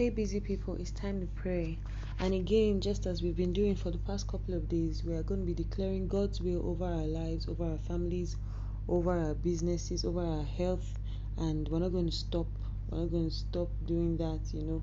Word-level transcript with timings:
Hey, 0.00 0.08
busy 0.08 0.40
people, 0.40 0.76
it's 0.76 0.92
time 0.92 1.20
to 1.20 1.26
pray. 1.26 1.78
And 2.20 2.32
again, 2.32 2.80
just 2.80 3.04
as 3.04 3.22
we've 3.22 3.36
been 3.36 3.52
doing 3.52 3.74
for 3.76 3.90
the 3.90 3.98
past 3.98 4.26
couple 4.28 4.54
of 4.54 4.66
days, 4.66 5.04
we 5.04 5.12
are 5.14 5.22
going 5.22 5.40
to 5.40 5.46
be 5.46 5.52
declaring 5.52 6.08
God's 6.08 6.40
will 6.40 6.66
over 6.66 6.86
our 6.86 7.04
lives, 7.04 7.46
over 7.46 7.64
our 7.64 7.76
families, 7.86 8.34
over 8.88 9.10
our 9.18 9.34
businesses, 9.34 10.06
over 10.06 10.24
our 10.24 10.42
health, 10.42 10.98
and 11.36 11.68
we're 11.68 11.80
not 11.80 11.92
going 11.92 12.06
to 12.06 12.16
stop. 12.16 12.46
We're 12.88 13.00
not 13.00 13.10
going 13.10 13.28
to 13.28 13.36
stop 13.36 13.68
doing 13.84 14.16
that. 14.16 14.40
You 14.54 14.62
know, 14.62 14.82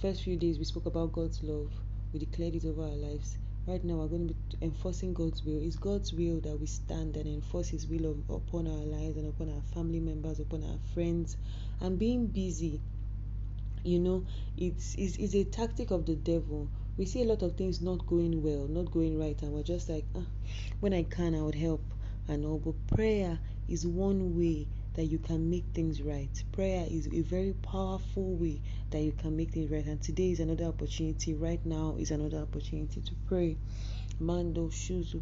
first 0.00 0.22
few 0.22 0.36
days 0.36 0.60
we 0.60 0.64
spoke 0.64 0.86
about 0.86 1.10
God's 1.10 1.42
love, 1.42 1.72
we 2.12 2.20
declared 2.20 2.54
it 2.54 2.64
over 2.64 2.82
our 2.82 2.96
lives. 3.10 3.36
Right 3.66 3.82
now, 3.82 3.94
we're 3.94 4.06
going 4.06 4.28
to 4.28 4.34
be 4.34 4.66
enforcing 4.66 5.14
God's 5.14 5.42
will. 5.42 5.60
It's 5.60 5.74
God's 5.74 6.12
will 6.12 6.38
that 6.42 6.60
we 6.60 6.66
stand 6.66 7.16
and 7.16 7.26
enforce 7.26 7.70
His 7.70 7.88
will 7.88 8.08
of, 8.08 8.18
upon 8.30 8.68
our 8.68 8.84
lives 8.84 9.16
and 9.16 9.26
upon 9.26 9.48
our 9.48 9.62
family 9.74 9.98
members, 9.98 10.38
upon 10.38 10.62
our 10.62 10.78
friends, 10.94 11.38
and 11.80 11.98
being 11.98 12.28
busy. 12.28 12.80
You 13.84 14.00
know, 14.00 14.24
it's, 14.56 14.94
it's, 14.96 15.16
it's 15.16 15.34
a 15.34 15.44
tactic 15.44 15.90
of 15.90 16.06
the 16.06 16.16
devil. 16.16 16.68
We 16.96 17.04
see 17.06 17.22
a 17.22 17.26
lot 17.26 17.42
of 17.42 17.56
things 17.56 17.80
not 17.80 18.06
going 18.06 18.42
well, 18.42 18.66
not 18.66 18.90
going 18.90 19.18
right, 19.18 19.40
and 19.42 19.52
we're 19.52 19.62
just 19.62 19.88
like, 19.88 20.04
ah, 20.16 20.24
when 20.80 20.92
I 20.94 21.02
can, 21.02 21.34
I 21.34 21.42
would 21.42 21.54
help 21.54 21.82
and 22.28 22.44
all. 22.44 22.58
But 22.58 22.96
prayer 22.96 23.38
is 23.68 23.86
one 23.86 24.36
way 24.36 24.68
that 24.94 25.04
you 25.06 25.18
can 25.18 25.50
make 25.50 25.64
things 25.74 26.02
right. 26.02 26.30
Prayer 26.52 26.86
is 26.88 27.08
a 27.12 27.20
very 27.20 27.52
powerful 27.52 28.34
way 28.36 28.62
that 28.90 29.00
you 29.00 29.12
can 29.12 29.36
make 29.36 29.50
things 29.50 29.70
right. 29.70 29.84
And 29.84 30.00
today 30.00 30.30
is 30.30 30.40
another 30.40 30.64
opportunity. 30.64 31.34
Right 31.34 31.64
now 31.66 31.96
is 31.98 32.10
another 32.10 32.38
opportunity 32.38 33.00
to 33.00 33.14
pray. 33.26 33.56
Mando 34.20 34.70
shuzu 34.70 35.20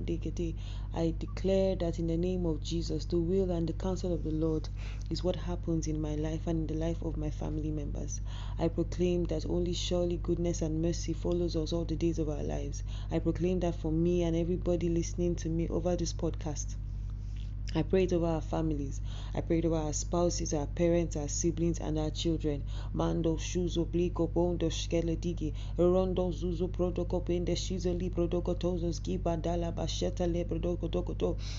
degede. 0.00 0.54
I 0.92 1.14
declare 1.16 1.76
that 1.76 2.00
in 2.00 2.08
the 2.08 2.16
name 2.16 2.44
of 2.44 2.60
Jesus, 2.60 3.04
the 3.04 3.20
will 3.20 3.52
and 3.52 3.68
the 3.68 3.72
counsel 3.72 4.12
of 4.12 4.24
the 4.24 4.32
Lord 4.32 4.68
is 5.08 5.22
what 5.22 5.36
happens 5.36 5.86
in 5.86 6.00
my 6.00 6.16
life 6.16 6.48
and 6.48 6.58
in 6.58 6.66
the 6.66 6.74
life 6.74 7.00
of 7.02 7.16
my 7.16 7.30
family 7.30 7.70
members. 7.70 8.20
I 8.58 8.66
proclaim 8.66 9.26
that 9.26 9.46
only 9.46 9.74
surely 9.74 10.16
goodness 10.16 10.60
and 10.60 10.82
mercy 10.82 11.12
follows 11.12 11.54
us 11.54 11.72
all 11.72 11.84
the 11.84 11.94
days 11.94 12.18
of 12.18 12.28
our 12.28 12.42
lives. 12.42 12.82
I 13.12 13.20
proclaim 13.20 13.60
that 13.60 13.76
for 13.76 13.92
me 13.92 14.24
and 14.24 14.34
everybody 14.34 14.88
listening 14.88 15.36
to 15.36 15.48
me 15.48 15.68
over 15.68 15.94
this 15.94 16.12
podcast. 16.12 16.74
I 17.74 17.82
pray 17.82 18.04
it 18.04 18.14
over 18.14 18.24
our 18.24 18.40
families. 18.40 19.02
I 19.34 19.42
pray 19.42 19.58
it 19.58 19.66
over 19.66 19.76
our 19.76 19.92
spouses, 19.92 20.54
our 20.54 20.66
parents, 20.66 21.16
our 21.16 21.28
siblings, 21.28 21.78
and 21.78 21.98
our 21.98 22.08
children. 22.08 22.62
Mando 22.94 23.36
shuzo 23.36 23.84
bliko 23.84 24.32
bondo 24.32 24.70
skeletigi. 24.70 25.52
Rondo 25.76 26.32
zuzo 26.32 26.68
shizoli 26.70 28.10
protokotozos 28.10 29.02
gibadala 29.02 29.70
basheta 29.74 30.26
le. 30.26 30.46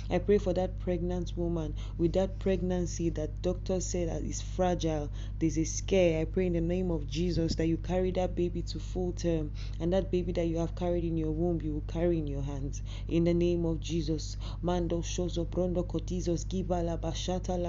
I 0.09 0.17
pray 0.17 0.39
for 0.39 0.53
that 0.53 0.79
pregnant 0.79 1.33
woman 1.37 1.75
with 1.99 2.13
that 2.13 2.39
pregnancy 2.39 3.09
that 3.09 3.43
doctors 3.43 3.85
said 3.85 4.09
that 4.09 4.23
is 4.23 4.41
fragile. 4.41 5.11
There's 5.37 5.59
a 5.59 5.63
scare. 5.63 6.21
I 6.21 6.25
pray 6.25 6.47
in 6.47 6.53
the 6.53 6.61
name 6.61 6.89
of 6.89 7.07
Jesus 7.07 7.53
that 7.55 7.67
you 7.67 7.77
carry 7.77 8.09
that 8.11 8.35
baby 8.35 8.63
to 8.63 8.79
full 8.79 9.11
term 9.11 9.51
and 9.79 9.93
that 9.93 10.09
baby 10.09 10.31
that 10.31 10.47
you 10.47 10.57
have 10.57 10.73
carried 10.73 11.03
in 11.03 11.17
your 11.17 11.31
womb, 11.31 11.61
you 11.61 11.73
will 11.73 11.81
carry 11.81 12.17
in 12.17 12.25
your 12.25 12.41
hands. 12.41 12.81
In 13.07 13.25
the 13.25 13.33
name 13.35 13.63
of 13.65 13.79
Jesus. 13.79 14.37
Mando 14.63 15.01
shozo 15.01 15.45
prondo 15.49 15.83
Kotizos 15.99 16.45
Giba 16.47 16.81
la 16.81 16.95
Bashata. 16.95 17.59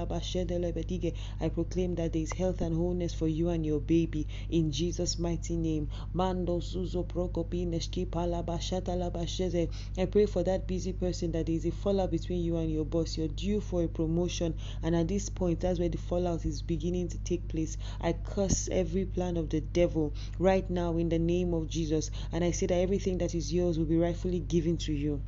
I 1.41 1.49
proclaim 1.49 1.97
that 1.97 2.13
there 2.13 2.23
is 2.23 2.33
health 2.33 2.61
and 2.61 2.77
wholeness 2.77 3.13
for 3.13 3.27
you 3.27 3.49
and 3.49 3.67
your 3.67 3.81
baby 3.81 4.29
in 4.49 4.71
Jesus' 4.71 5.19
mighty 5.19 5.57
name. 5.57 5.89
Mando 6.13 6.61
Suzo 6.61 7.05
Prokopineshki 7.05 8.09
Pala 8.09 8.45
Bashata 8.45 8.97
la 8.97 9.11
Basheze. 9.11 9.69
I 9.99 10.05
pray 10.05 10.27
for 10.27 10.45
that 10.45 10.69
busy 10.69 10.93
person 10.93 11.33
that 11.33 11.47
there 11.47 11.57
is 11.57 11.67
a 11.67 11.73
fallout 11.73 12.13
between 12.13 12.45
you 12.45 12.57
and 12.57 12.71
your 12.71 12.85
boss. 12.85 13.19
You're 13.19 13.27
due 13.27 13.61
for 13.61 13.83
a 13.83 13.89
promotion, 13.89 14.55
and 14.85 14.95
at 14.95 15.09
this 15.09 15.29
point, 15.29 15.59
that's 15.59 15.81
where 15.81 15.89
the 15.89 15.99
fallout 15.99 16.47
is 16.47 16.63
beginning 16.63 17.09
to 17.09 17.19
take 17.19 17.49
place. 17.49 17.79
I 18.01 18.13
curse 18.13 18.69
every 18.71 19.07
plan 19.07 19.39
of 19.39 19.51
the 19.51 19.61
devil 19.61 20.15
right 20.39 20.71
now 20.71 20.99
in 20.99 21.09
the 21.09 21.19
name 21.19 21.53
of 21.53 21.69
Jesus, 21.69 22.13
and 22.31 22.45
I 22.45 22.53
say 22.53 22.67
that 22.67 22.75
everything 22.75 23.19
that 23.19 23.35
is 23.35 23.53
yours 23.53 23.77
will 23.77 23.87
be 23.87 23.97
rightfully 23.97 24.39
given 24.39 24.77
to 24.79 24.93
you 24.93 25.21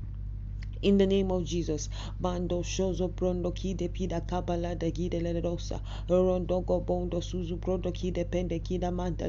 in 0.82 0.98
the 0.98 1.06
name 1.06 1.30
of 1.30 1.44
Jesus. 1.44 1.88
Bando 2.20 2.62
shozo 2.62 3.08
prondo 3.08 3.52
kide 3.52 3.88
pida 3.88 4.20
kabala 4.20 4.78
da 4.78 4.90
gide. 4.90 5.20
Rondo 6.08 6.60
go 6.60 6.80
bondo 6.80 7.20
suzu 7.20 7.56
prondo 7.60 7.92
kide 7.92 8.24
pende 8.24 8.60
kida 8.60 8.92
manta. 8.92 9.22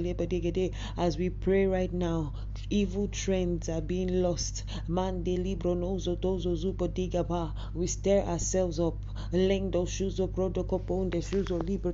As 0.98 1.18
we 1.18 1.30
pray 1.30 1.66
right 1.68 1.94
now, 1.94 2.34
evil 2.70 3.08
trends 3.08 3.70
are 3.70 3.82
being 3.82 4.22
lost. 4.22 4.64
Mande 4.88 5.38
libro 5.38 5.76
nozo 5.76 6.16
dozo 6.20 6.56
zupo. 6.56 7.54
We 7.74 7.88
stir 7.88 8.24
ourselves 8.28 8.80
up. 8.80 8.98
Lengdo 9.32 9.86
shuzo 9.86 10.28
koponde 10.30 11.22
shuzo 11.22 11.60
libro. 11.64 11.94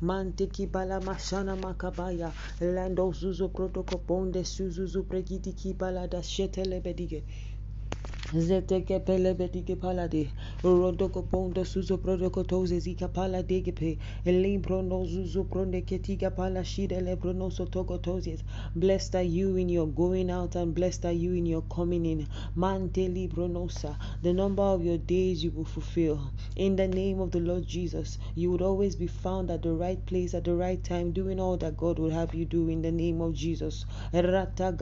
Mante 0.00 0.46
mashana 0.46 1.56
makabaya. 1.56 2.32
Lando 2.60 3.12
zuzo 3.12 3.48
prondo 3.52 3.82
koponde 3.82 4.44
shuzo 4.44 5.02
pregiti 5.02 5.52
kibala 5.52 6.08
da 6.08 6.20
bedige. 7.90 8.46
Zeteke 8.46 9.04
pele 9.04 9.34
betike 9.34 9.76
palade, 9.76 10.28
rodoko 10.62 11.22
pondo 11.28 11.64
suzo 11.64 11.96
prodoko 11.98 12.44
toze 12.44 12.78
zika 12.80 13.08
pala 13.08 13.42
degepe, 13.42 13.98
elimbro 14.24 14.82
no 14.82 15.04
zuzo 15.04 15.44
pala 16.36 16.64
shide 16.64 17.00
lebro 17.02 17.32
no 17.32 17.48
sotoko 17.50 18.00
tozes. 18.00 18.44
Blessed 18.76 19.16
are 19.16 19.22
you 19.22 19.56
in 19.56 19.68
your 19.68 19.88
going 19.88 20.30
out 20.30 20.54
and 20.54 20.74
blessed 20.74 21.06
are 21.06 21.12
you 21.12 21.32
in 21.32 21.46
your 21.46 21.62
coming 21.62 22.06
in. 22.06 22.28
Mante 22.56 23.12
libro 23.12 23.48
nosa, 23.48 23.96
the 24.22 24.32
number 24.32 24.62
of 24.62 24.84
your 24.84 24.98
days 24.98 25.42
you 25.42 25.50
will 25.50 25.64
fulfill. 25.64 26.20
In 26.54 26.76
the 26.76 26.86
name 26.86 27.18
of 27.20 27.32
the 27.32 27.40
Lord 27.40 27.66
Jesus, 27.66 28.18
you 28.36 28.50
would 28.52 28.62
always 28.62 28.94
be 28.94 29.08
found 29.08 29.50
at 29.50 29.62
the 29.62 29.72
right 29.72 30.04
place 30.06 30.34
at 30.34 30.44
the 30.44 30.54
right 30.54 30.82
time, 30.84 31.10
doing 31.10 31.40
all 31.40 31.56
that 31.56 31.76
God 31.76 31.98
would 31.98 32.12
have 32.12 32.32
you 32.32 32.44
do 32.44 32.68
in 32.68 32.82
the 32.82 32.92
name 32.92 33.20
of 33.20 33.34
Jesus. 33.34 33.86
Rata 34.12 34.72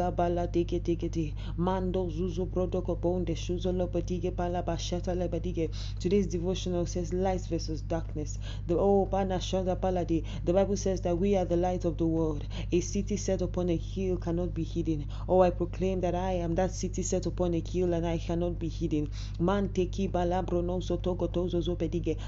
teke 0.52 1.34
mando 1.56 2.10
zuzo 2.10 2.46
protoko 2.46 2.94
ponde 2.94 2.97
Today's 6.00 6.26
devotional 6.26 6.86
says 6.86 7.12
light 7.12 7.46
versus 7.46 7.80
darkness. 7.82 8.38
The 8.66 8.76
oh 8.76 9.06
Paladi. 9.06 10.24
The 10.44 10.52
Bible 10.52 10.76
says 10.76 11.00
that 11.02 11.16
we 11.16 11.36
are 11.36 11.44
the 11.44 11.56
light 11.56 11.84
of 11.84 11.96
the 11.96 12.06
world. 12.06 12.44
A 12.72 12.80
city 12.80 13.16
set 13.16 13.42
upon 13.42 13.70
a 13.70 13.76
hill 13.76 14.16
cannot 14.16 14.54
be 14.54 14.64
hidden. 14.64 15.06
Oh, 15.28 15.42
I 15.42 15.50
proclaim 15.50 16.00
that 16.00 16.14
I 16.14 16.32
am 16.32 16.54
that 16.56 16.72
city 16.74 17.02
set 17.02 17.26
upon 17.26 17.54
a 17.54 17.60
hill 17.60 17.94
and 17.94 18.06
I 18.06 18.18
cannot 18.18 18.58
be 18.58 18.68
hidden. 18.68 19.10
Man 19.38 19.68
teki 19.68 20.08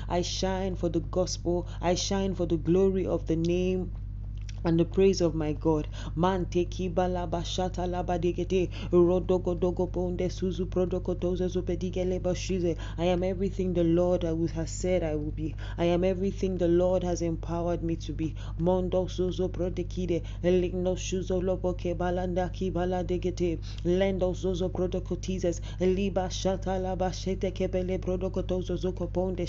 I 0.09 0.23
shine 0.23 0.77
for 0.77 0.89
the 0.89 1.01
gospel. 1.01 1.67
I 1.81 1.95
shine 1.95 2.35
for 2.35 2.47
the 2.47 2.57
glory 2.57 3.07
of 3.07 3.27
the 3.27 3.37
name 3.37 3.91
and 4.65 4.79
the 4.79 4.85
praise 4.85 5.21
of 5.21 5.35
my 5.35 5.53
God. 5.55 5.89
Man 6.15 6.47
teki 6.47 6.93
balaba 6.93 7.43
shata 7.43 7.87
rodogo 8.93 9.59
dogo 9.59 9.87
ponde 9.87 10.29
suzu 10.31 10.67
prodokotoza 10.67 11.49
zupedigele 11.49 12.21
bashize. 12.21 12.77
I 12.99 13.05
am 13.07 13.23
everything 13.23 13.73
the 13.75 13.85
Lord 13.85 14.23
has 14.23 14.71
said 14.71 15.03
I 15.03 15.15
will 15.15 15.31
be. 15.31 15.55
I 15.79 15.87
am 15.87 16.05
everything 16.05 16.59
the 16.59 16.69
Lord 16.69 17.03
has 17.05 17.23
empowered 17.23 17.83
me 17.83 17.97
to 17.97 18.13
be. 18.13 18.35
Mondo 18.59 19.07
suzo 19.07 19.49
prodekide 19.49 20.23
ligno 20.43 20.97
shuzo 20.97 21.41
loboke 21.41 21.95
balanda 21.97 22.53
ki 22.53 22.71
baladegete 22.71 23.59
lendo 23.85 24.35
suzo 24.35 24.69
prodokotizes 24.69 25.61
liba 25.81 26.29
shata 26.29 26.79
laba 26.79 27.11
kebele 27.11 27.99
prodokotozo 27.99 28.77
zoko 28.77 29.07
ponde. 29.11 29.47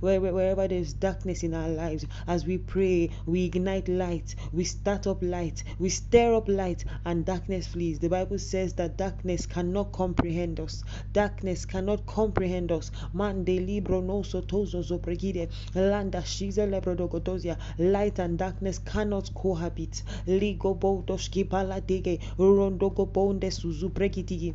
Wherever 0.00 0.68
there's 0.68 0.92
darkness 0.92 1.42
in 1.42 1.54
our 1.54 1.68
lives, 1.68 2.06
as 2.26 2.46
we 2.46 2.58
pray, 2.58 3.10
we 3.26 3.44
ignite 3.44 3.71
light, 3.80 4.34
we 4.52 4.64
start 4.64 5.06
up 5.06 5.22
light, 5.22 5.64
we 5.78 5.88
stir 5.88 6.34
up 6.34 6.48
light, 6.48 6.84
and 7.04 7.24
darkness 7.24 7.66
flees. 7.66 7.98
The 7.98 8.08
Bible 8.08 8.38
says 8.38 8.74
that 8.74 8.96
darkness 8.96 9.46
cannot 9.46 9.92
comprehend 9.92 10.60
us. 10.60 10.84
Darkness 11.12 11.64
cannot 11.64 12.04
comprehend 12.06 12.70
us. 12.70 12.90
Man 13.12 13.44
de 13.44 13.58
libro 13.58 14.00
no 14.00 14.22
sotozo 14.22 14.82
zopregide. 14.82 15.48
Landa 15.74 16.22
shiza 16.22 16.66
lebrodogotozia. 16.66 17.56
Light 17.78 18.18
and 18.18 18.38
darkness 18.38 18.78
cannot 18.78 19.32
cohabit. 19.34 20.02
Ligo 20.26 20.78
bodoshki 20.78 21.48
paladege. 21.48 22.20
Rondogo 22.38 23.06
bonde 23.12 23.50
suzuprekitigi. 23.50 24.54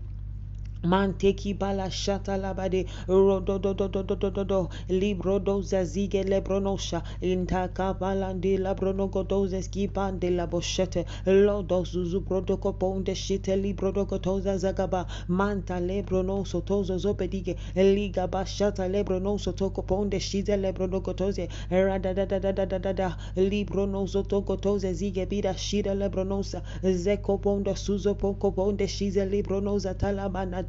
Manteki 0.83 1.53
bala 1.57 1.89
shata 1.89 2.37
labade 2.37 2.85
rodo 3.07 3.59
do 3.59 3.73
do 3.73 3.87
do 3.87 4.03
do 4.03 4.15
do 4.15 4.29
do 4.29 4.43
do 4.43 4.69
libro 4.89 5.39
do 5.39 5.61
zazige 5.61 6.23
lebronosha 6.23 7.01
intaka 7.21 7.93
balandi 7.99 8.57
labrono 8.57 9.07
godoze 9.09 9.61
skipande 9.63 10.29
la 10.35 10.45
boshete. 10.45 11.05
Lodo 11.25 11.83
zuzu 11.83 12.21
protoko 12.21 12.73
ponde 12.73 13.15
shite. 13.15 13.55
Libro 13.55 13.91
do 13.91 14.05
gotoza 14.05 14.57
zagaba. 14.57 15.05
Manta 15.27 15.79
lebrono 15.79 16.45
sotozo 16.45 16.97
zopedige 16.97 17.55
liga 17.75 18.27
bashata 18.27 18.87
lebrono 18.87 19.37
sotoko 19.37 19.81
ponde 19.81 20.19
shite 20.19 20.55
lebrono 20.57 21.01
gotoze 21.01 21.47
rada 21.69 22.13
da 22.13 22.25
da 22.25 22.39
da 22.39 22.51
da 22.51 22.65
da 22.65 22.77
da 22.77 22.93
da 22.93 23.17
librono 23.35 24.05
sotoko 24.07 24.57
toze 24.57 24.93
zige 24.93 25.25
bida 25.25 25.53
shida 25.57 25.93
lebronosa 25.93 26.61
zeko 26.83 27.37
ponde 27.37 27.75
suzo 27.75 28.13
poko 28.15 28.51
ponde 28.51 28.87
shize 28.87 29.25
libronoza 29.25 29.93
talabana 29.93 30.66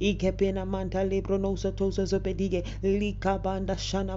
ikepena 0.00 0.66
mantale 0.66 1.22
pronosa 1.22 1.72
tosa 1.72 2.04
zopedige 2.04 2.62
shana 3.78 4.16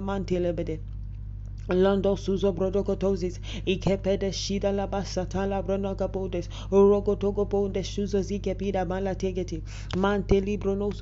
Lando 1.68 2.16
suzo 2.16 2.52
shida 4.32 4.72
la 4.72 4.86
bronoga 5.62 6.08
bodes, 6.08 6.48
urogo 6.72 7.14
togo 7.20 7.44
bonde 7.44 7.82
shuzo 7.82 8.22
zikepida 8.22 8.86
mala 8.86 9.14
tegeti, 9.14 9.62
mante 9.96 10.40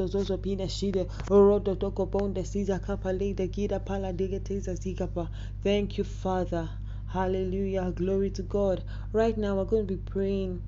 zozo 0.08 0.36
pina 0.38 0.68
shide, 0.68 1.06
urodo 1.30 1.78
togo 1.78 2.06
bonde 2.06 2.44
siza 2.44 2.80
kapa 2.80 3.12
gida 3.46 3.78
pala 3.78 4.12
digetiza 4.12 4.74
zikapa. 4.74 5.30
Thank 5.62 5.98
you, 5.98 6.04
Father. 6.04 6.68
Hallelujah. 7.06 7.92
Glory 7.92 8.30
to 8.30 8.42
God. 8.42 8.82
Right 9.12 9.38
now, 9.38 9.54
we're 9.54 9.64
going 9.64 9.86
to 9.86 9.94
be 9.94 10.02
praying 10.10 10.60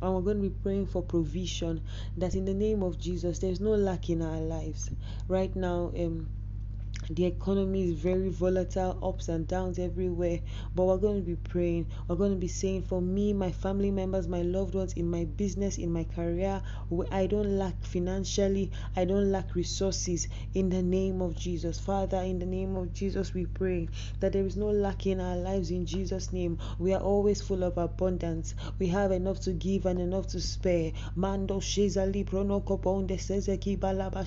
and 0.00 0.14
we're 0.14 0.22
going 0.22 0.42
to 0.42 0.48
be 0.48 0.54
praying 0.62 0.86
for 0.86 1.02
provision 1.02 1.80
that 2.16 2.34
in 2.34 2.44
the 2.44 2.54
name 2.54 2.82
of 2.82 2.98
Jesus 2.98 3.38
there's 3.38 3.60
no 3.60 3.70
lack 3.70 4.10
in 4.10 4.22
our 4.22 4.40
lives. 4.40 4.90
Right 5.28 5.54
now, 5.54 5.92
um 5.96 6.28
the 7.10 7.24
economy 7.24 7.88
is 7.88 7.94
very 7.94 8.28
volatile, 8.28 8.96
ups 9.02 9.28
and 9.28 9.48
downs 9.48 9.80
everywhere. 9.80 10.38
But 10.76 10.84
we're 10.84 10.96
going 10.96 11.16
to 11.16 11.26
be 11.26 11.34
praying. 11.34 11.86
We're 12.06 12.14
going 12.14 12.30
to 12.30 12.38
be 12.38 12.46
saying, 12.46 12.82
for 12.82 13.02
me, 13.02 13.32
my 13.32 13.50
family 13.50 13.90
members, 13.90 14.28
my 14.28 14.42
loved 14.42 14.76
ones, 14.76 14.92
in 14.92 15.10
my 15.10 15.24
business, 15.24 15.76
in 15.76 15.92
my 15.92 16.04
career, 16.04 16.62
I 17.10 17.26
don't 17.26 17.58
lack 17.58 17.82
financially, 17.82 18.70
I 18.94 19.04
don't 19.06 19.32
lack 19.32 19.56
resources. 19.56 20.28
In 20.54 20.70
the 20.70 20.82
name 20.82 21.20
of 21.20 21.36
Jesus, 21.36 21.80
Father, 21.80 22.18
in 22.18 22.38
the 22.38 22.46
name 22.46 22.76
of 22.76 22.92
Jesus, 22.92 23.34
we 23.34 23.46
pray 23.46 23.88
that 24.20 24.32
there 24.32 24.46
is 24.46 24.56
no 24.56 24.70
lack 24.70 25.06
in 25.06 25.20
our 25.20 25.36
lives. 25.36 25.72
In 25.72 25.86
Jesus' 25.86 26.32
name, 26.32 26.58
we 26.78 26.94
are 26.94 27.02
always 27.02 27.42
full 27.42 27.64
of 27.64 27.76
abundance. 27.76 28.54
We 28.78 28.86
have 28.86 29.10
enough 29.10 29.40
to 29.40 29.52
give 29.52 29.84
and 29.86 30.00
enough 30.00 30.28
to 30.28 30.40
spare. 30.40 30.92
Mando 31.16 31.58
pronoko 31.60 32.80
bonde 32.80 33.18
balaba 33.80 34.26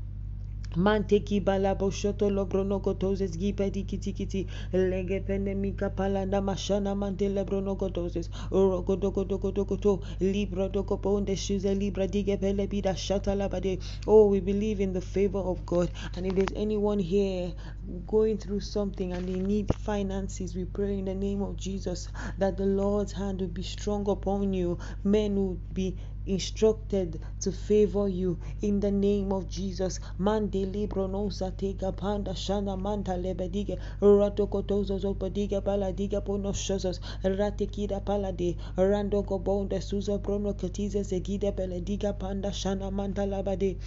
Manteki 0.75 1.41
balabo 1.41 1.91
shoto 1.91 2.29
lobrono 2.29 2.79
gotoses 2.79 3.37
gipedi 3.37 3.83
kiti 3.83 4.13
kiti. 4.13 4.47
Lege 4.71 5.19
pende 5.19 5.53
mika 5.55 5.89
palanda 5.89 6.41
mashana 6.41 6.95
mante 6.95 7.27
lebrono 7.29 7.75
gotoses 7.75 8.29
orogo 8.51 8.95
dogo 8.95 9.23
dogo 9.25 9.51
dogo 9.51 9.75
to 9.75 9.99
libro 10.21 10.69
dogo 10.69 10.97
ponde 10.97 11.35
shuze 11.35 11.75
libra 11.77 12.07
dige 12.07 12.37
pele 12.39 12.67
bida 12.67 12.95
shata 12.95 13.35
labade 13.35 13.79
oh 14.07 14.27
we 14.27 14.39
believe 14.39 14.79
in 14.79 14.93
the 14.93 15.01
favor 15.01 15.39
of 15.39 15.65
God. 15.65 15.91
And 16.15 16.25
if 16.25 16.35
there's 16.35 16.53
anyone 16.55 16.99
here 16.99 17.53
going 18.07 18.37
through 18.37 18.61
something 18.61 19.11
and 19.11 19.27
they 19.27 19.39
need 19.39 19.73
finances 19.75 20.55
we 20.55 20.63
pray 20.63 20.99
in 20.99 21.05
the 21.05 21.13
name 21.15 21.41
of 21.41 21.57
Jesus 21.57 22.07
that 22.37 22.55
the 22.55 22.65
Lord's 22.65 23.11
hand 23.11 23.41
will 23.41 23.49
be 23.49 23.63
strong 23.63 24.09
upon 24.09 24.53
you. 24.53 24.77
Men 25.03 25.35
will 25.35 25.59
be 25.73 25.97
instructed 26.25 27.19
to 27.39 27.51
favor 27.51 28.07
you 28.07 28.37
in 28.61 28.79
the 28.79 28.91
name 28.91 29.31
of 29.33 29.47
Jesus. 29.49 29.99
Mande 30.17 30.55
libro 30.73 31.07
no 31.07 31.29
panda 31.95 32.31
shana 32.31 32.77
manta 32.79 33.11
ratekida 37.23 38.03
palade 38.03 38.57
rando 38.77 39.23
suzo 39.81 40.19
segida 41.03 41.51
pelediga 41.51 42.17
panda 42.17 42.49
shana 42.49 42.91
manta 42.91 43.21
labade 43.21 43.77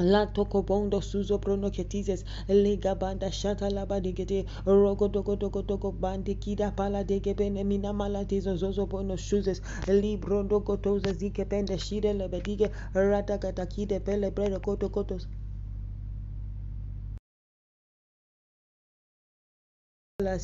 La 0.00 0.26
toko 0.32 0.62
bondo 0.62 1.00
suzo 1.02 1.38
prono 1.38 1.70
ketizes 1.70 2.24
lega 2.48 2.94
banda 2.94 3.30
shata 3.30 3.68
laba 3.70 4.00
digete 4.00 4.46
rogo 4.66 5.08
dogo 5.08 5.36
dogo 5.36 5.62
dogo 5.62 5.90
bandi 5.92 6.34
kida 6.34 6.70
pala 6.76 7.04
dege 7.04 7.34
bene 7.34 7.64
mina 7.64 7.92
mala 7.92 8.24
tizo 8.24 8.56
zozo 8.56 8.86
bono 8.86 9.16
shuzes 9.16 9.60
libro 9.88 10.42
dogo 10.42 10.76
toza 10.76 11.12
zike 11.12 11.44
pende 11.44 11.76
shide 11.78 12.12
lebe 12.14 12.40
dige 12.40 12.70
rata 12.94 13.38
kata 13.38 13.66
kide 13.66 14.00
pele 14.00 14.30
brede 14.30 14.58
koto 14.60 14.88
kotos 14.88 15.26
la 20.24 20.38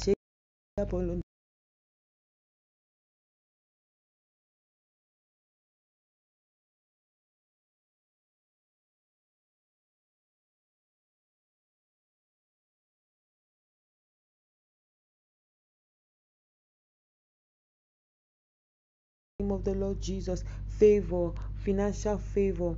name 19.47 19.53
of 19.53 19.65
the 19.65 19.75
Lord 19.75 20.01
Jesus, 20.03 20.45
favor, 20.67 21.33
financial 21.55 22.19
favor, 22.19 22.77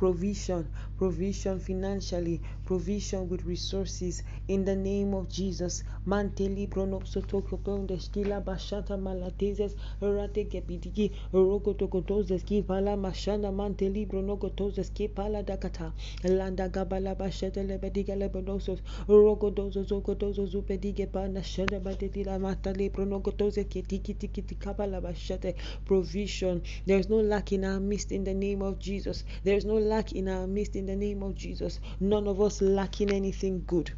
provision, 0.00 0.66
provision 0.96 1.60
financially, 1.60 2.40
provision 2.64 3.28
with 3.28 3.44
resources 3.44 4.22
in 4.48 4.64
the 4.64 4.74
name 4.74 5.12
of 5.12 5.28
Jesus. 5.28 5.84
Manteli 6.06 6.66
pronopsotokopon 6.66 7.86
skila 8.00 8.40
bashata 8.42 8.96
malatezes 8.96 9.74
rate 10.00 10.48
kepitiki 10.48 11.10
rokotokotoses 11.34 12.42
ki 12.46 12.62
pala 12.62 12.96
mashana 12.96 13.52
manteli 13.52 14.06
pronokotoses 14.08 14.88
ki 14.94 15.08
pala 15.08 15.42
dakata 15.42 15.92
landa 16.24 16.68
gabala 16.70 17.14
bashete 17.14 17.62
lebediga 17.68 18.16
lebonosos 18.16 18.78
rokodozo 19.06 19.82
zokodozo 19.84 20.46
zupedige 20.46 21.06
pana 21.12 21.42
shede 21.42 21.78
badetila 21.84 22.38
matali 22.38 22.88
pronokotose 22.90 23.64
ketiki 23.64 24.14
tiki 24.14 24.42
tikabala 24.42 25.00
bashete 25.02 25.54
provision. 25.84 26.62
There's 26.86 27.10
no 27.10 27.16
lack 27.16 27.52
in 27.52 27.64
our 27.66 27.80
midst 27.80 28.12
in 28.12 28.24
the 28.24 28.32
name 28.34 28.62
of 28.62 28.78
Jesus. 28.78 29.24
There's 29.44 29.66
no 29.66 29.74
lack 29.90 30.12
in 30.12 30.28
our 30.28 30.46
midst 30.48 30.76
in 30.76 30.86
the 30.86 30.96
name 30.96 31.22
of 31.24 31.36
Jesus. 31.36 31.80
None 32.00 32.28
of 32.28 32.40
us 32.42 32.62
lacking 32.62 33.12
anything 33.12 33.64
good 33.66 33.92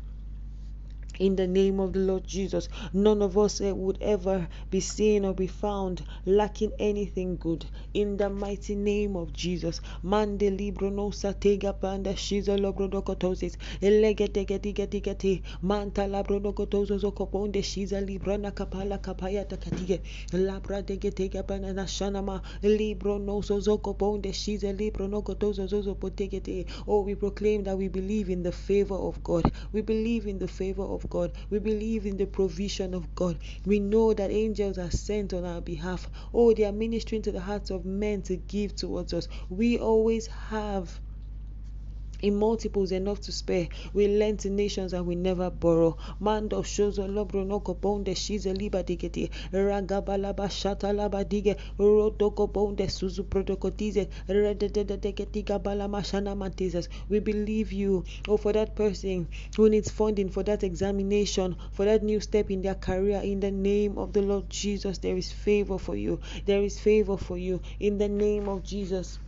in 1.18 1.36
the 1.36 1.46
name 1.46 1.80
of 1.80 1.92
the 1.92 2.00
Lord 2.00 2.26
Jesus. 2.26 2.68
None 2.92 3.22
of 3.22 3.36
us 3.38 3.60
uh, 3.60 3.74
would 3.74 3.98
ever 4.00 4.48
be 4.70 4.80
seen 4.80 5.24
or 5.24 5.34
be 5.34 5.46
found 5.46 6.04
lacking 6.26 6.72
anything 6.78 7.36
good 7.36 7.66
in 7.94 8.16
the 8.16 8.28
mighty 8.30 8.74
name 8.74 9.16
of 9.16 9.32
Jesus. 9.32 9.81
Mande 10.02 10.50
libro 10.58 10.90
no 10.90 11.10
satega 11.10 11.72
panda 11.78 12.14
shizo 12.14 12.56
lobro 12.58 12.88
dokotosis 12.88 13.56
elegetegetigeti 13.81 15.42
manta 15.62 16.06
labro 16.06 16.40
dokotozo 16.40 16.98
zokoponde 16.98 17.62
shiza 17.62 18.00
libra 18.00 18.38
na 18.38 18.50
kapala 18.50 18.98
kapaya 18.98 19.44
takatige 19.44 20.00
labra 20.32 20.82
degetega 20.82 21.42
banana 21.46 21.86
shanama 21.86 22.42
libro 22.62 23.19
no 23.19 23.40
zokoponde 23.40 24.32
shiza 24.32 24.72
libro 24.72 25.06
no 25.08 25.22
kotozo 25.22 25.66
zozo 25.66 25.94
potegete. 25.94 26.66
Oh, 26.86 27.00
we 27.02 27.14
proclaim 27.14 27.64
that 27.64 27.76
we 27.76 27.88
believe 27.88 28.31
in 28.31 28.42
the 28.42 28.52
favor 28.52 28.94
of 28.94 29.22
God. 29.22 29.50
We 29.72 29.82
believe 29.82 30.26
in 30.26 30.38
the 30.38 30.48
favor 30.48 30.82
of 30.82 31.01
God. 31.10 31.32
We 31.50 31.58
believe 31.58 32.06
in 32.06 32.16
the 32.16 32.26
provision 32.26 32.94
of 32.94 33.14
God. 33.14 33.38
We 33.64 33.80
know 33.80 34.14
that 34.14 34.30
angels 34.30 34.78
are 34.78 34.90
sent 34.90 35.32
on 35.34 35.44
our 35.44 35.60
behalf. 35.60 36.10
Oh, 36.34 36.54
they 36.54 36.64
are 36.64 36.72
ministering 36.72 37.22
to 37.22 37.32
the 37.32 37.40
hearts 37.40 37.70
of 37.70 37.84
men 37.84 38.22
to 38.22 38.36
give 38.36 38.76
towards 38.76 39.12
us. 39.14 39.28
We 39.48 39.78
always 39.78 40.26
have 40.28 41.00
in 42.22 42.36
multiples 42.36 42.93
enough 42.93 43.20
to 43.20 43.32
spare. 43.32 43.69
We 43.93 44.08
lend 44.08 44.41
to 44.41 44.50
nations 44.50 44.93
and 44.93 45.06
we 45.06 45.14
never 45.17 45.50
borrow. 45.50 45.96
Mando 46.20 46.62
shozo 46.62 47.06
lobro 47.08 47.44
no 47.46 47.60
koponde 47.60 48.14
shize 48.14 48.56
liba 48.56 48.82
digeti 48.82 49.31
ragabalaba 49.52 50.48
shata 50.48 50.93
laba 50.94 51.24
dige 51.24 51.56
roto 51.79 52.31
koponde 52.31 52.88
suzu 52.88 53.24
protocotize 53.24 54.08
redededeketiga 54.29 55.58
balama 55.62 56.02
shana 56.02 56.36
mantizes. 56.36 56.88
We 57.08 57.19
believe 57.20 57.72
you. 57.72 58.05
Oh, 58.29 58.36
for 58.36 58.52
that 58.52 58.76
person 58.76 59.29
who 59.56 59.69
needs 59.69 59.91
funding 59.91 60.29
for 60.29 60.43
that 60.44 60.62
examination, 60.62 61.56
for 61.72 61.84
that 61.84 62.02
new 62.02 62.20
step 62.20 62.50
in 62.50 62.62
their 62.62 62.74
career, 62.76 63.20
in 63.22 63.41
the 63.41 63.50
name 63.50 63.98
of 63.98 64.12
the 64.12 64.22
Lord 64.22 64.48
Jesus, 64.48 64.98
there 64.98 65.17
is 65.17 65.32
favor 65.32 65.79
for 65.79 65.96
you. 65.96 66.20
There 66.46 66.62
is 66.62 66.79
favor 66.79 67.17
for 67.17 67.36
you 67.36 67.60
in 67.81 67.98
the 67.98 68.08
name 68.08 68.48
of 68.48 68.62
Jesus. 68.62 69.19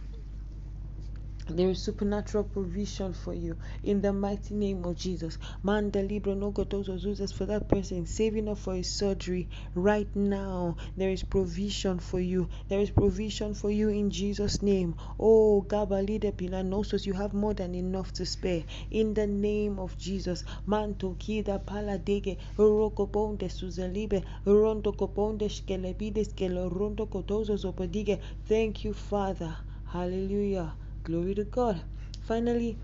There 1.47 1.69
is 1.69 1.83
supernatural 1.83 2.45
provision 2.45 3.13
for 3.13 3.35
you 3.35 3.59
in 3.83 4.01
the 4.01 4.15
mighty 4.15 4.55
name 4.55 4.83
of 4.87 4.97
Jesus. 4.97 5.37
Man, 5.63 5.91
the 5.91 6.03
Libro 6.03 6.33
no 6.33 6.51
gotozo 6.53 6.97
for 7.35 7.45
that 7.45 7.69
person 7.69 8.07
saving 8.07 8.49
up 8.49 8.57
for 8.57 8.75
his 8.75 8.91
surgery 8.91 9.51
right 9.75 10.09
now. 10.17 10.77
There 10.97 11.11
is 11.11 11.23
provision 11.23 11.99
for 11.99 12.19
you. 12.19 12.49
There 12.69 12.81
is 12.81 12.91
provision 12.91 13.53
for 13.53 13.71
you 13.71 13.91
in 13.91 14.09
Jesus' 14.09 14.63
name. 14.63 14.95
Oh, 15.21 15.61
Gabalide 15.69 16.33
Pilanosos, 16.33 17.05
you 17.05 17.13
have 17.13 17.35
more 17.35 17.53
than 17.53 17.75
enough 17.75 18.11
to 18.15 18.25
spare 18.25 18.65
in 18.91 19.13
the 19.13 19.27
name 19.27 19.79
of 19.79 19.99
Jesus. 19.99 20.45
Manto 20.65 21.15
kida 21.21 21.63
paladege 21.63 22.39
rokoponde 22.57 23.51
suzalibe 23.51 24.25
rondo 24.47 24.93
koponde 24.93 25.51
shkelebide 25.51 26.25
skelo 26.25 26.71
rondo 26.73 27.05
kotozo 27.05 27.55
zopodige. 27.59 28.19
Thank 28.47 28.85
you, 28.85 28.95
Father. 28.95 29.59
Hallelujah. 29.85 30.75
Glory 31.05 31.35
to 31.37 31.45
God. 31.45 31.83
Finally, 32.23 32.79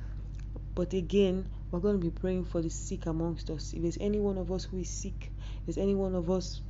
but 0.74 0.92
again, 0.94 1.46
we're 1.70 1.80
going 1.80 2.00
to 2.00 2.04
be 2.04 2.10
praying 2.10 2.44
for 2.44 2.62
the 2.62 2.70
sick 2.70 3.06
amongst 3.06 3.50
us. 3.50 3.74
If 3.74 3.82
there's 3.82 3.98
any 4.00 4.20
one 4.20 4.38
of 4.38 4.52
us 4.52 4.64
who 4.64 4.78
is 4.78 4.90
sick, 4.90 5.32
if 5.60 5.66
there's 5.66 5.82
any 5.82 5.94
one 5.94 6.14
of 6.14 6.30
us 6.30 6.62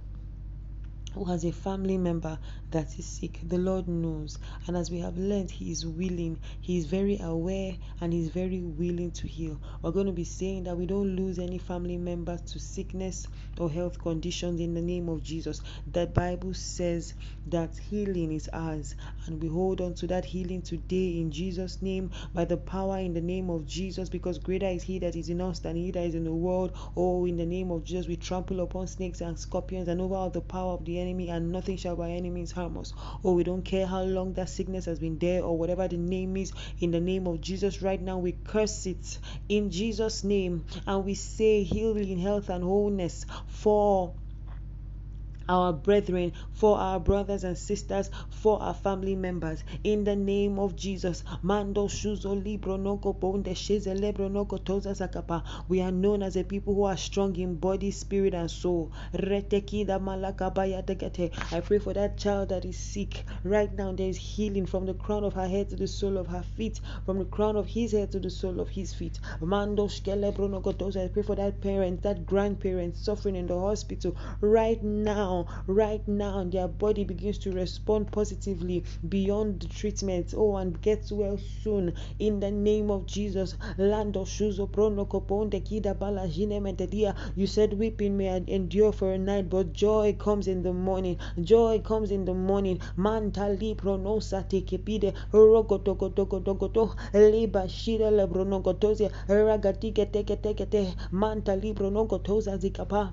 who 1.14 1.24
has 1.24 1.44
a 1.44 1.52
family 1.52 1.98
member 1.98 2.38
that 2.70 2.98
is 2.98 3.06
sick. 3.06 3.40
The 3.42 3.58
Lord 3.58 3.88
knows. 3.88 4.38
And 4.66 4.76
as 4.76 4.90
we 4.90 4.98
have 5.00 5.18
learned, 5.18 5.50
He 5.50 5.72
is 5.72 5.84
willing, 5.86 6.38
He 6.60 6.78
is 6.78 6.86
very 6.86 7.18
aware, 7.20 7.76
and 8.00 8.12
He's 8.12 8.28
very 8.28 8.60
willing 8.60 9.10
to 9.12 9.26
heal. 9.26 9.60
We're 9.82 9.90
going 9.90 10.06
to 10.06 10.12
be 10.12 10.24
saying 10.24 10.64
that 10.64 10.76
we 10.76 10.86
don't 10.86 11.16
lose 11.16 11.38
any 11.38 11.58
family 11.58 11.96
members 11.96 12.42
to 12.42 12.58
sickness 12.58 13.26
or 13.58 13.70
health 13.70 13.98
conditions 13.98 14.60
in 14.60 14.74
the 14.74 14.82
name 14.82 15.08
of 15.08 15.22
Jesus. 15.22 15.60
That 15.92 16.14
Bible 16.14 16.54
says 16.54 17.14
that 17.46 17.76
healing 17.78 18.32
is 18.32 18.48
ours, 18.52 18.94
and 19.26 19.42
we 19.42 19.48
hold 19.48 19.80
on 19.80 19.94
to 19.94 20.06
that 20.08 20.24
healing 20.24 20.62
today 20.62 21.20
in 21.20 21.32
Jesus' 21.32 21.82
name 21.82 22.10
by 22.34 22.44
the 22.44 22.56
power 22.56 22.98
in 22.98 23.14
the 23.14 23.20
name 23.20 23.50
of 23.50 23.66
Jesus, 23.66 24.08
because 24.08 24.38
greater 24.38 24.68
is 24.68 24.82
He 24.84 24.98
that 25.00 25.16
is 25.16 25.28
in 25.28 25.40
us 25.40 25.58
than 25.58 25.76
He 25.76 25.90
that 25.90 26.04
is 26.04 26.14
in 26.14 26.24
the 26.24 26.32
world. 26.32 26.72
Oh, 26.96 27.26
in 27.26 27.36
the 27.36 27.46
name 27.46 27.70
of 27.70 27.84
Jesus, 27.84 28.06
we 28.06 28.16
trample 28.16 28.60
upon 28.60 28.86
snakes 28.86 29.20
and 29.20 29.38
scorpions 29.38 29.88
and 29.88 30.00
over 30.00 30.14
all 30.14 30.30
the 30.30 30.40
power 30.40 30.74
of 30.74 30.84
the 30.84 30.99
enemy, 31.00 31.30
and 31.30 31.52
nothing 31.52 31.76
shall 31.76 31.96
by 31.96 32.10
any 32.10 32.30
means 32.30 32.52
harm 32.52 32.76
us. 32.78 32.92
Oh, 33.24 33.34
we 33.34 33.44
don't 33.44 33.64
care 33.64 33.86
how 33.86 34.02
long 34.02 34.34
that 34.34 34.48
sickness 34.50 34.84
has 34.86 34.98
been 34.98 35.18
there 35.18 35.42
or 35.42 35.58
whatever 35.58 35.88
the 35.88 35.96
name 35.96 36.36
is. 36.36 36.52
In 36.78 36.90
the 36.92 37.00
name 37.00 37.26
of 37.26 37.40
Jesus, 37.40 37.82
right 37.82 38.00
now 38.00 38.18
we 38.18 38.32
curse 38.32 38.86
it 38.86 39.18
in 39.48 39.70
Jesus' 39.70 40.24
name 40.24 40.64
and 40.86 41.04
we 41.04 41.14
say 41.14 41.62
healing, 41.62 42.18
health, 42.18 42.50
and 42.50 42.64
wholeness 42.64 43.26
for 43.46 44.14
our 45.50 45.72
brethren, 45.72 46.32
for 46.52 46.78
our 46.78 47.00
brothers 47.00 47.42
and 47.42 47.58
sisters, 47.58 48.08
for 48.28 48.62
our 48.62 48.72
family 48.72 49.16
members. 49.16 49.64
In 49.82 50.04
the 50.04 50.14
name 50.14 50.58
of 50.58 50.76
Jesus. 50.76 51.24
Mando 51.42 51.88
shuzo 51.88 52.42
libro 52.44 52.76
noko 52.76 53.12
bonde 53.12 53.54
sheze 53.54 53.88
noko 54.30 54.58
toza 54.58 54.94
zakapa. 54.94 55.42
We 55.68 55.80
are 55.80 55.90
known 55.90 56.22
as 56.22 56.36
a 56.36 56.44
people 56.44 56.74
who 56.74 56.84
are 56.84 56.96
strong 56.96 57.34
in 57.36 57.56
body, 57.56 57.90
spirit, 57.90 58.32
and 58.32 58.50
soul. 58.50 58.92
Retekida 59.12 59.98
malakabaya. 59.98 60.80
I 61.52 61.60
pray 61.60 61.78
for 61.78 61.94
that 61.94 62.16
child 62.16 62.50
that 62.50 62.64
is 62.64 62.78
sick. 62.78 63.24
Right 63.42 63.72
now, 63.76 63.92
there 63.92 64.08
is 64.08 64.16
healing 64.16 64.66
from 64.66 64.86
the 64.86 64.94
crown 64.94 65.24
of 65.24 65.34
her 65.34 65.48
head 65.48 65.70
to 65.70 65.76
the 65.76 65.88
sole 65.88 66.16
of 66.16 66.28
her 66.28 66.42
feet, 66.42 66.80
from 67.04 67.18
the 67.18 67.24
crown 67.24 67.56
of 67.56 67.66
his 67.66 67.92
head 67.92 68.12
to 68.12 68.20
the 68.20 68.30
sole 68.30 68.60
of 68.60 68.68
his 68.68 68.94
feet. 68.94 69.18
Mando 69.40 69.88
shkelebro 69.88 70.48
noko 70.48 70.72
toza. 70.72 71.04
I 71.04 71.08
pray 71.08 71.22
for 71.24 71.34
that 71.34 71.60
parent, 71.60 72.02
that 72.02 72.24
grandparent 72.24 72.96
suffering 72.96 73.34
in 73.34 73.46
the 73.48 73.58
hospital 73.58 74.16
right 74.40 74.82
now 74.82 75.39
right 75.66 76.06
now 76.06 76.44
their 76.44 76.68
body 76.68 77.04
begins 77.04 77.38
to 77.38 77.52
respond 77.52 78.10
positively 78.12 78.84
beyond 79.08 79.60
the 79.60 79.68
treatment. 79.68 80.34
Oh 80.36 80.56
and 80.56 80.80
gets 80.82 81.10
well 81.12 81.38
soon. 81.62 81.94
In 82.18 82.40
the 82.40 82.50
name 82.50 82.90
of 82.90 83.06
jesus. 83.06 83.56
Lando 83.78 84.24
kida 85.60 85.96
you 87.36 87.46
said 87.46 87.72
weeping 87.74 88.16
may 88.16 88.42
endure 88.48 88.92
for 88.92 89.12
a 89.12 89.18
night 89.18 89.48
but 89.48 89.72
joy 89.72 90.12
comes 90.18 90.46
in 90.48 90.62
the 90.62 90.72
morning. 90.72 91.16
Joy 91.40 91.80
comes 91.80 92.10
in 92.10 92.24
the 92.24 92.34
morning. 92.34 92.78
Mantali 92.98 93.76
pronosa 93.76 94.44
tekepide 94.48 95.14
rogotogotogotogoto 95.32 96.94
ragatike 99.28 100.06
teke 100.12 100.36
teke 100.36 100.68
te 100.70 100.94
mantali 101.12 101.74
pronogotoza 101.74 102.58
zikapa 102.58 103.12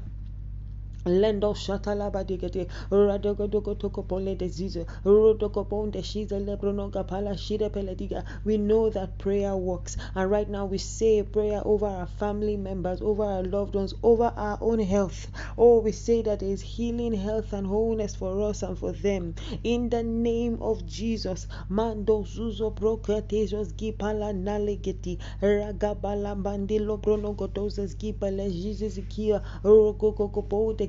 Lendo 1.06 1.54
shatalaba 1.54 2.24
digete, 2.26 2.68
radogodoko 2.92 3.78
toko 3.80 4.04
pole 4.04 4.36
disease, 4.36 4.86
rodoko 5.06 5.64
ponde 5.66 6.02
shiza 6.04 6.38
lebronoga 6.40 7.08
pala 7.08 7.38
shide 7.38 7.72
pelediga. 7.72 8.24
We 8.44 8.58
know 8.58 8.90
that 8.90 9.18
prayer 9.18 9.56
works, 9.56 9.96
and 10.16 10.30
right 10.30 10.50
now 10.50 10.66
we 10.66 10.78
say 10.80 11.24
prayer 11.24 11.62
over 11.64 11.86
our 11.86 12.08
family 12.08 12.58
members, 12.58 13.02
over 13.02 13.24
our 13.24 13.44
loved 13.44 13.76
ones, 13.76 13.94
over 14.04 14.34
our 14.36 14.58
own 14.60 14.80
health. 14.80 15.32
Oh, 15.58 15.80
we 15.80 15.94
say 15.94 16.22
that 16.24 16.40
there 16.42 16.50
is 16.50 16.62
healing, 16.62 17.14
health, 17.14 17.54
and 17.54 17.68
wholeness 17.68 18.16
for 18.16 18.42
us 18.42 18.62
and 18.64 18.78
for 18.78 18.92
them. 18.92 19.34
In 19.64 19.90
the 19.90 20.04
name 20.04 20.58
of 20.62 20.86
Jesus, 20.86 21.48
mando 21.70 22.24
zuzo 22.24 22.76
prokatejos 22.76 23.74
gipala 23.76 24.34
nalegeti, 24.34 25.20
ragabala 25.42 26.36
bandilo 26.36 27.00
bronogotoses 27.02 27.96
gipale 27.96 28.52
Jesus 28.52 29.00
kia, 29.08 29.42
rokoko 29.64 30.50
pode 30.50 30.87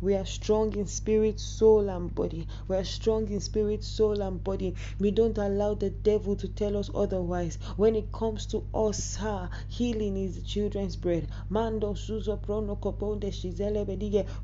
we 0.00 0.14
are 0.14 0.24
strong 0.24 0.74
in 0.74 0.86
spirit, 0.86 1.38
soul, 1.40 1.88
and 1.88 2.14
body. 2.14 2.46
We 2.68 2.76
are 2.76 2.84
strong 2.84 3.28
in 3.28 3.40
spirit, 3.40 3.84
soul, 3.84 4.20
and 4.22 4.42
body. 4.42 4.74
We 4.98 5.10
don't 5.10 5.38
allow 5.38 5.74
the 5.74 5.90
devil 5.90 6.36
to 6.36 6.48
tell 6.48 6.76
us 6.76 6.90
otherwise. 6.94 7.58
When 7.76 7.96
it 7.96 8.12
comes 8.12 8.46
to 8.46 8.64
us, 8.74 9.16
ha, 9.16 9.50
healing 9.68 10.16
is 10.16 10.36
the 10.36 10.42
children's 10.42 10.96
bread. 10.96 11.28
Mando 11.48 11.94
suzo 11.94 12.38
prono. 12.40 12.78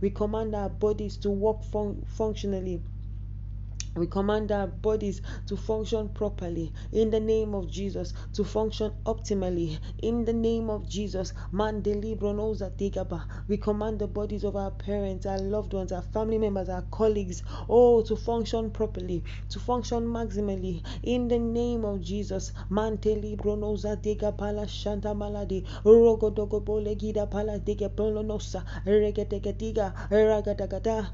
We 0.00 0.10
command 0.10 0.54
our 0.54 0.68
bodies 0.68 1.16
to 1.18 1.30
work 1.30 1.62
fun- 1.64 2.02
functionally 2.06 2.82
we 3.96 4.06
command 4.06 4.52
our 4.52 4.66
bodies 4.66 5.22
to 5.46 5.56
function 5.56 6.08
properly 6.10 6.72
in 6.92 7.10
the 7.10 7.20
name 7.20 7.54
of 7.54 7.70
Jesus, 7.70 8.12
to 8.34 8.44
function 8.44 8.92
optimally 9.06 9.78
in 9.98 10.24
the 10.24 10.32
name 10.32 10.70
of 10.70 10.88
Jesus. 10.88 11.32
We 11.52 13.56
command 13.56 13.98
the 13.98 14.06
bodies 14.06 14.44
of 14.44 14.56
our 14.56 14.70
parents, 14.70 15.26
our 15.26 15.38
loved 15.38 15.72
ones, 15.72 15.92
our 15.92 16.02
family 16.02 16.38
members, 16.38 16.68
our 16.68 16.82
colleagues, 16.82 17.42
oh, 17.68 18.02
to 18.02 18.16
function 18.16 18.70
properly, 18.70 19.24
to 19.50 19.58
function 19.58 20.04
maximally 20.04 20.82
in 21.02 21.28
the 21.28 21.38
name 21.38 21.84
of 21.84 22.00
Jesus. 22.00 22.52
Rogodogo 25.84 26.60
bole 26.64 26.94
gida 26.96 27.26
pala 27.30 27.58
dega 27.58 27.88
polonosa 27.88 28.64
regetegetiga 28.86 29.92
ragadagada 30.10 31.10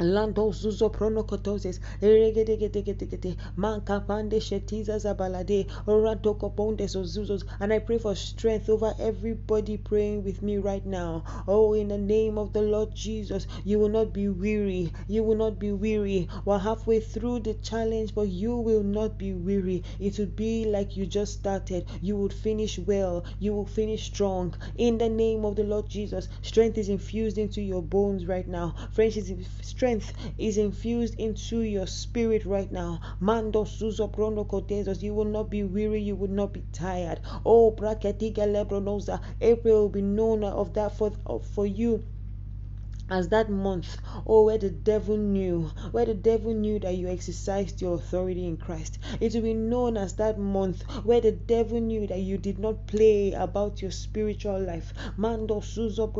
Lando 0.00 0.50
zuzo 0.52 0.90
pronokotoses, 0.90 1.78
regedegedegedegede, 2.02 3.36
mankapande 3.56 4.40
shetiza 4.40 4.98
zabalade, 4.98 5.66
oradoko 5.86 6.50
pondes 6.54 6.96
ozuzos. 6.96 7.44
And 7.60 7.72
I 7.72 7.78
pray 7.78 7.98
for 7.98 8.14
strength 8.16 8.68
over 8.68 8.94
everybody 8.98 9.76
praying 9.76 10.24
with 10.24 10.42
me 10.42 10.58
right 10.58 10.84
now. 10.84 11.22
Oh, 11.46 11.74
in 11.74 11.88
the 11.88 11.98
name 11.98 12.38
of 12.38 12.52
the 12.52 12.62
Lord 12.62 12.94
Jesus, 12.94 13.46
you 13.64 13.78
will 13.78 13.88
not 13.88 14.12
be 14.12 14.28
weary. 14.28 14.92
You 15.06 15.22
will 15.22 15.36
not 15.36 15.60
be 15.60 15.70
weary. 15.72 16.28
We're 16.44 16.58
halfway 16.58 17.00
through 17.00 17.40
the 17.40 17.54
challenge, 17.54 18.14
but 18.16 18.28
you 18.28 18.56
will 18.56 18.82
not 18.82 19.16
be 19.16 19.32
weary. 19.32 19.84
It 20.00 20.18
will 20.18 20.26
be 20.26 20.64
like 20.64 20.96
you 20.96 21.06
just 21.06 21.34
started. 21.34 21.86
You 22.02 22.16
would 22.16 22.32
finish 22.32 22.78
well. 22.80 23.24
You 23.38 23.54
will 23.54 23.66
finish 23.66 24.04
strong. 24.04 24.54
In 24.76 24.98
the 24.98 25.08
name 25.08 25.44
of 25.44 25.54
the 25.54 25.64
Lord 25.64 25.88
Jesus, 25.88 26.28
strength 26.42 26.78
is 26.78 26.88
infused 26.88 27.38
into 27.38 27.62
your 27.62 27.82
bones 27.82 28.26
right 28.26 28.48
now. 28.48 28.74
Friends, 28.90 29.14
strength 29.62 29.83
strength 29.84 30.14
is 30.38 30.56
infused 30.56 31.14
into 31.18 31.60
your 31.60 31.86
spirit 31.86 32.46
right 32.46 32.72
now. 32.72 32.98
Mando 33.20 33.64
suzo 33.64 34.10
prono 34.10 34.46
cotezos. 34.48 35.02
You 35.02 35.12
will 35.12 35.26
not 35.26 35.50
be 35.50 35.62
weary, 35.62 36.00
you 36.00 36.16
will 36.16 36.30
not 36.30 36.54
be 36.54 36.62
tired. 36.72 37.20
Oh, 37.44 37.70
praketiga 37.70 38.46
lebronosa. 38.46 39.20
April 39.42 39.82
will 39.82 39.88
be 39.90 40.00
known 40.00 40.42
of 40.42 40.72
that 40.72 40.96
for, 40.96 41.12
for 41.42 41.66
you 41.66 42.02
as 43.10 43.28
that 43.28 43.50
month 43.50 43.98
oh 44.26 44.44
where 44.44 44.56
the 44.56 44.70
devil 44.70 45.16
knew 45.16 45.70
where 45.92 46.06
the 46.06 46.14
devil 46.14 46.54
knew 46.54 46.78
that 46.78 46.96
you 46.96 47.06
exercised 47.06 47.82
your 47.82 47.96
authority 47.96 48.46
in 48.46 48.56
christ. 48.56 48.98
It 49.20 49.34
will 49.34 49.42
be 49.42 49.52
known 49.52 49.98
as 49.98 50.14
that 50.14 50.38
month 50.38 50.82
where 51.04 51.20
the 51.20 51.32
devil 51.32 51.80
knew 51.80 52.06
that 52.06 52.20
you 52.20 52.38
did 52.38 52.58
not 52.58 52.86
play 52.86 53.32
about 53.32 53.82
your 53.82 53.90
spiritual 53.90 54.58
life. 54.58 54.94
Mando 55.18 55.60
suzo 55.60 56.10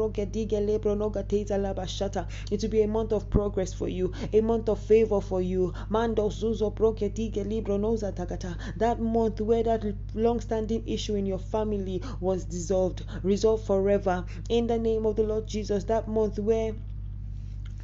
it 2.50 2.62
will 2.62 2.68
be 2.68 2.82
a 2.82 2.88
month 2.88 3.12
of 3.12 3.30
progress 3.30 3.72
for 3.72 3.88
you 3.88 4.12
a 4.32 4.40
month 4.42 4.68
of 4.68 4.78
favor 4.78 5.20
for 5.22 5.40
you. 5.40 5.72
Mando 5.88 6.28
suzo 6.28 6.74
that 8.76 9.00
month 9.00 9.40
where 9.40 9.62
that 9.62 9.96
long-standing 10.14 10.82
issue 10.86 11.14
in 11.14 11.24
your 11.24 11.38
family 11.38 12.02
was 12.20 12.44
dissolved 12.44 13.04
resolved 13.22 13.64
forever. 13.64 14.24
In 14.50 14.66
the 14.66 14.78
name 14.78 15.06
of 15.06 15.16
the 15.16 15.22
lord 15.22 15.46
jesus 15.46 15.84
that 15.84 16.06
month 16.06 16.38
where 16.38 16.74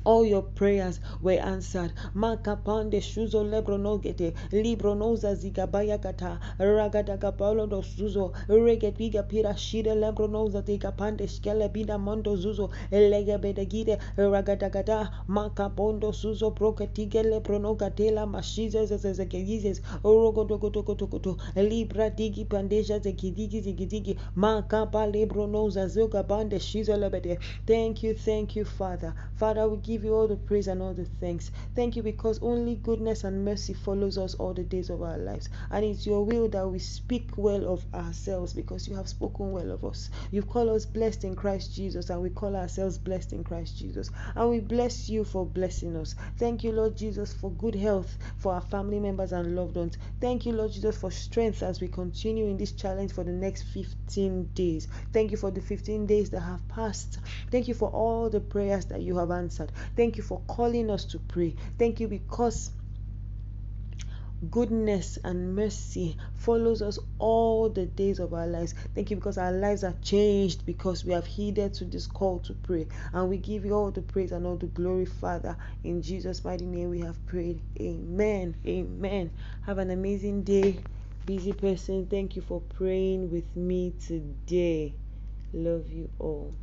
all 0.04 0.24
your 0.24 0.42
prayers 0.42 1.00
were 1.20 1.40
answered. 1.40 1.92
Makapande 2.14 3.00
shuzo 3.00 3.44
lebronogete, 3.44 4.34
libronoza 4.52 5.34
zigabaya 5.34 5.98
kata, 6.00 6.38
ragadaga 6.58 7.36
paulo 7.36 7.66
do 7.66 7.82
suzo, 7.82 8.32
regetiga 8.48 9.22
pira 9.28 9.56
shide 9.56 9.94
lebronoza 9.94 10.62
pande 10.96 11.26
skele 11.28 11.68
bina 11.72 11.98
mondo 11.98 12.36
zuzo, 12.36 12.70
elegebedegide, 12.90 13.98
ragadagada, 14.16 15.10
makapondo 15.28 16.12
suzo 16.12 16.50
proketige 16.50 17.22
lebronogatela 17.22 18.26
mashize 18.26 18.86
zezegizes, 18.86 19.80
orogodogodogodogodo, 20.04 21.36
libra 21.56 22.10
digi 22.10 22.44
pandeja 22.44 22.98
zegidigi 22.98 23.60
zigidigi, 23.60 24.16
makapa 24.36 25.06
lebronoza 25.06 25.88
zoga 25.88 26.22
bande 26.22 26.58
shizo 26.58 26.96
lebede. 26.96 27.38
Thank 27.66 28.02
you, 28.02 28.14
thank 28.14 28.56
you, 28.56 28.64
Father. 28.64 29.14
Father, 29.34 29.68
we 29.68 29.76
give 29.78 29.89
give 29.90 30.04
you 30.04 30.14
all 30.14 30.28
the 30.28 30.36
praise 30.36 30.68
and 30.68 30.80
all 30.80 30.94
the 30.94 31.04
thanks. 31.04 31.50
Thank 31.74 31.96
you 31.96 32.04
because 32.04 32.38
only 32.42 32.76
goodness 32.76 33.24
and 33.24 33.44
mercy 33.44 33.74
follows 33.74 34.16
us 34.18 34.34
all 34.34 34.54
the 34.54 34.62
days 34.62 34.88
of 34.88 35.02
our 35.02 35.18
lives. 35.18 35.48
And 35.72 35.84
it's 35.84 36.06
your 36.06 36.24
will 36.24 36.48
that 36.50 36.68
we 36.68 36.78
speak 36.78 37.30
well 37.36 37.66
of 37.66 37.84
ourselves 37.92 38.52
because 38.52 38.86
you 38.86 38.94
have 38.94 39.08
spoken 39.08 39.50
well 39.50 39.72
of 39.72 39.84
us. 39.84 40.08
You've 40.30 40.48
called 40.48 40.68
us 40.68 40.86
blessed 40.86 41.24
in 41.24 41.34
Christ 41.34 41.74
Jesus, 41.74 42.08
and 42.08 42.22
we 42.22 42.30
call 42.30 42.54
ourselves 42.54 42.98
blessed 42.98 43.32
in 43.32 43.42
Christ 43.42 43.78
Jesus. 43.78 44.10
And 44.36 44.48
we 44.48 44.60
bless 44.60 45.08
you 45.08 45.24
for 45.24 45.44
blessing 45.44 45.96
us. 45.96 46.14
Thank 46.36 46.62
you, 46.62 46.70
Lord 46.70 46.96
Jesus, 46.96 47.32
for 47.32 47.50
good 47.50 47.74
health 47.74 48.16
for 48.36 48.52
our 48.54 48.60
family 48.60 49.00
members 49.00 49.32
and 49.32 49.56
loved 49.56 49.74
ones. 49.74 49.98
Thank 50.20 50.46
you, 50.46 50.52
Lord 50.52 50.70
Jesus, 50.70 50.96
for 50.96 51.10
strength 51.10 51.64
as 51.64 51.80
we 51.80 51.88
continue 51.88 52.46
in 52.46 52.56
this 52.56 52.72
challenge 52.72 53.12
for 53.12 53.24
the 53.24 53.32
next 53.32 53.62
15 53.62 54.50
days. 54.54 54.86
Thank 55.12 55.32
you 55.32 55.36
for 55.36 55.50
the 55.50 55.60
15 55.60 56.06
days 56.06 56.30
that 56.30 56.40
have 56.40 56.66
passed. 56.68 57.18
Thank 57.50 57.66
you 57.66 57.74
for 57.74 57.88
all 57.90 58.30
the 58.30 58.40
prayers 58.40 58.84
that 58.86 59.02
you 59.02 59.16
have 59.16 59.32
answered. 59.32 59.72
Thank 59.96 60.16
you 60.16 60.22
for 60.22 60.40
calling 60.48 60.90
us 60.90 61.04
to 61.06 61.18
pray. 61.18 61.56
Thank 61.78 62.00
you 62.00 62.08
because 62.08 62.72
goodness 64.50 65.18
and 65.24 65.54
mercy 65.54 66.16
follows 66.34 66.82
us 66.82 66.98
all 67.18 67.68
the 67.68 67.86
days 67.86 68.18
of 68.18 68.32
our 68.34 68.46
lives. 68.46 68.74
Thank 68.94 69.10
you 69.10 69.16
because 69.16 69.38
our 69.38 69.52
lives 69.52 69.84
are 69.84 69.94
changed 70.02 70.64
because 70.66 71.04
we 71.04 71.12
have 71.12 71.26
heeded 71.26 71.74
to 71.74 71.84
this 71.84 72.06
call 72.06 72.38
to 72.40 72.54
pray. 72.54 72.88
And 73.12 73.28
we 73.28 73.38
give 73.38 73.64
you 73.64 73.74
all 73.74 73.90
the 73.90 74.02
praise 74.02 74.32
and 74.32 74.46
all 74.46 74.56
the 74.56 74.66
glory, 74.68 75.06
Father. 75.06 75.56
In 75.84 76.02
Jesus' 76.02 76.44
mighty 76.44 76.66
name 76.66 76.90
we 76.90 77.00
have 77.00 77.24
prayed. 77.26 77.62
Amen. 77.80 78.56
Amen. 78.66 79.30
Have 79.62 79.78
an 79.78 79.90
amazing 79.90 80.42
day. 80.44 80.80
Busy 81.26 81.52
person, 81.52 82.06
thank 82.06 82.34
you 82.36 82.42
for 82.42 82.60
praying 82.60 83.30
with 83.30 83.54
me 83.54 83.92
today. 84.06 84.94
Love 85.52 85.90
you 85.90 86.10
all. 86.18 86.54